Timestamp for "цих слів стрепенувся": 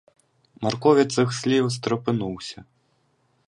1.11-2.63